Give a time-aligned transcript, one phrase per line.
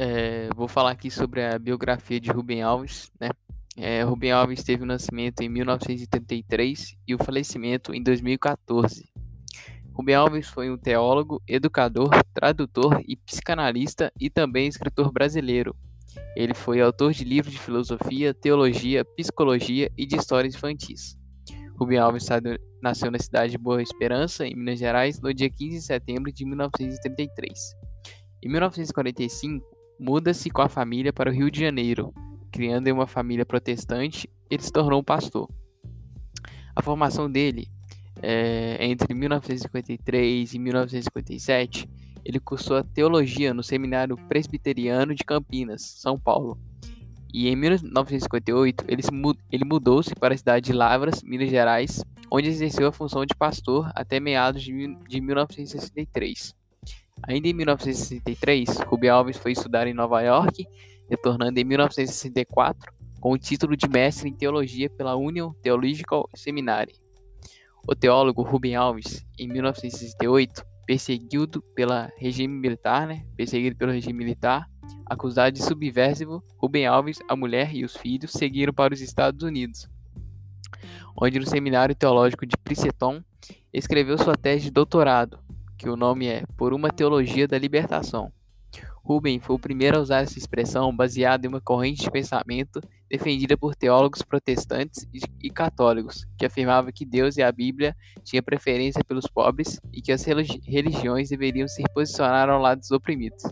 [0.00, 3.30] É, vou falar aqui sobre a biografia de Rubem Alves, né?
[3.76, 9.10] É, Rubem Alves teve o nascimento em 1933 e o falecimento em 2014.
[9.92, 15.74] Rubem Alves foi um teólogo, educador, tradutor e psicanalista e também escritor brasileiro.
[16.36, 21.18] Ele foi autor de livros de filosofia, teologia, psicologia e de histórias infantis.
[21.76, 22.28] Rubem Alves
[22.80, 26.44] nasceu na cidade de Boa Esperança, em Minas Gerais, no dia 15 de setembro de
[26.44, 27.58] 1933.
[28.44, 32.12] Em 1945, muda-se com a família para o Rio de Janeiro.
[32.50, 35.48] Criando em uma família protestante, ele se tornou um pastor.
[36.74, 37.68] A formação dele,
[38.22, 41.88] é, entre 1953 e 1957,
[42.24, 46.58] ele cursou teologia no Seminário Presbiteriano de Campinas, São Paulo.
[47.32, 49.02] E em 1958, ele,
[49.50, 53.90] ele mudou-se para a cidade de Lavras, Minas Gerais, onde exerceu a função de pastor
[53.94, 54.72] até meados de
[55.20, 56.57] 1963.
[57.26, 60.66] Ainda em 1963, Rubem Alves foi estudar em Nova York,
[61.10, 66.92] retornando em 1964 com o título de mestre em teologia pela Union Theological Seminary.
[67.86, 73.26] O teólogo Rubem Alves, em 1968, perseguido pela regime militar, né?
[73.36, 74.66] Perseguido pelo regime militar,
[75.06, 79.88] acusado de subversivo, Rubem Alves, a mulher e os filhos seguiram para os Estados Unidos,
[81.20, 83.22] onde no Seminário Teológico de Princeton
[83.72, 85.38] escreveu sua tese de doutorado,
[85.78, 88.32] que o nome é Por uma Teologia da Libertação.
[89.04, 93.56] Rubem foi o primeiro a usar essa expressão baseada em uma corrente de pensamento defendida
[93.56, 95.06] por teólogos protestantes
[95.40, 100.12] e católicos, que afirmava que Deus e a Bíblia tinham preferência pelos pobres e que
[100.12, 103.44] as religiões deveriam se posicionar ao lado dos oprimidos.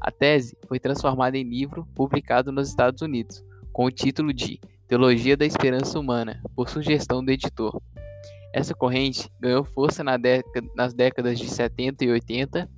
[0.00, 5.36] A tese foi transformada em livro publicado nos Estados Unidos, com o título de Teologia
[5.36, 7.78] da Esperança Humana, por sugestão do editor.
[8.52, 12.68] Essa corrente ganhou força na década, nas décadas de 70 e 80,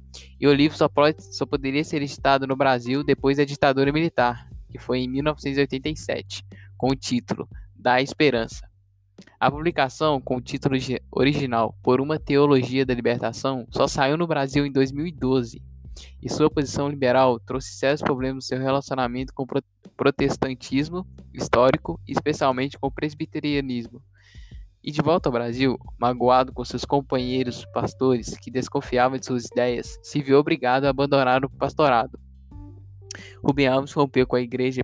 [0.41, 4.49] e o livro só, pode, só poderia ser editado no Brasil depois da ditadura militar,
[4.69, 6.45] que foi em 1987,
[6.77, 8.69] com o título Da Esperança.
[9.39, 10.77] A publicação, com o título
[11.11, 15.62] original Por uma Teologia da Libertação, só saiu no Brasil em 2012,
[16.23, 19.62] e sua posição liberal trouxe sérios problemas no seu relacionamento com o
[19.97, 24.03] protestantismo histórico, especialmente com o presbiterianismo.
[24.83, 29.99] E de volta ao Brasil, magoado com seus companheiros pastores que desconfiavam de suas ideias,
[30.03, 32.19] se viu obrigado a abandonar o pastorado.
[33.45, 34.83] Rubem Alves rompeu com a Igreja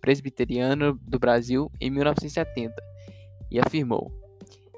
[0.00, 2.74] Presbiteriana do Brasil em 1970
[3.50, 4.10] e afirmou: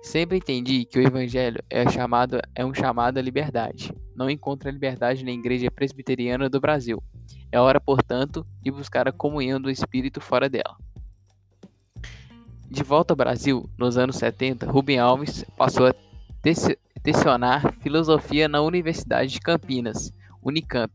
[0.02, 3.92] Sempre entendi que o Evangelho é, chamado, é um chamado à liberdade.
[4.16, 7.02] Não encontra liberdade na Igreja Presbiteriana do Brasil.
[7.52, 10.76] É hora, portanto, de buscar a comunhão do Espírito fora dela.
[12.70, 15.94] De volta ao Brasil, nos anos 70, Rubem Alves passou a
[17.02, 20.12] lecionar filosofia na Universidade de Campinas,
[20.42, 20.92] Unicamp.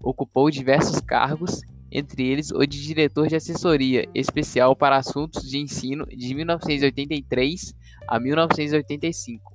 [0.00, 1.62] Ocupou diversos cargos,
[1.92, 7.72] entre eles o de diretor de assessoria especial para assuntos de ensino de 1983
[8.08, 9.54] a 1985.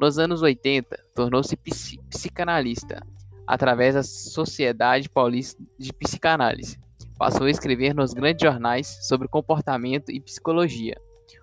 [0.00, 3.04] Nos anos 80, tornou-se psicanalista
[3.44, 6.78] através da Sociedade Paulista de Psicanálise
[7.24, 10.94] Passou a escrever nos grandes jornais sobre comportamento e psicologia.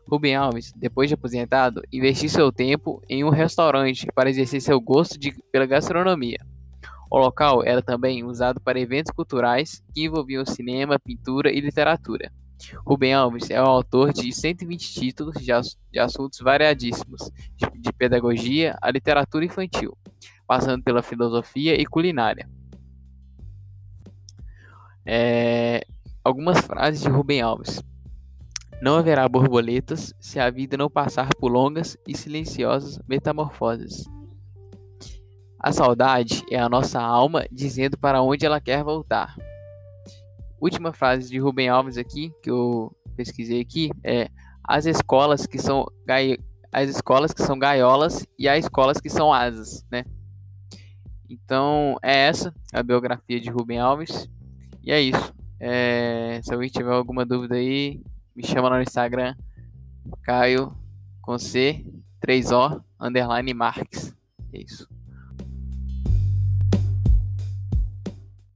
[0.07, 5.17] Rubem Alves, depois de aposentado, investiu seu tempo em um restaurante para exercer seu gosto
[5.17, 6.37] de, pela gastronomia.
[7.09, 12.31] O local era também usado para eventos culturais que envolviam cinema, pintura e literatura.
[12.85, 17.91] Rubem Alves é o autor de 120 títulos de, ass de assuntos variadíssimos, de, de
[17.91, 19.97] pedagogia a literatura infantil,
[20.45, 22.47] passando pela filosofia e culinária.
[25.05, 25.81] É,
[26.23, 27.81] algumas frases de Rubem Alves.
[28.81, 34.05] Não haverá borboletas se a vida não passar por longas e silenciosas metamorfoses.
[35.59, 39.35] A saudade é a nossa alma dizendo para onde ela quer voltar.
[40.59, 44.27] Última frase de Rubem Alves aqui, que eu pesquisei aqui, é
[44.63, 45.85] as escolas que são
[46.71, 50.03] as escolas que são gaiolas e as escolas que são asas, né?
[51.29, 54.29] Então, é essa a biografia de Rubem Alves.
[54.83, 55.33] E é isso.
[55.59, 58.01] É, se alguém tiver alguma dúvida aí,
[58.35, 59.35] me chama lá no Instagram,
[60.23, 60.75] Caio
[61.21, 61.85] com C,
[62.25, 64.15] 3O, underline Marques.
[64.53, 64.89] É isso.